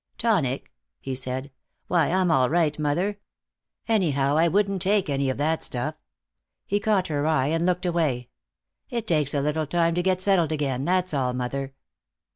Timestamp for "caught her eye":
6.79-7.49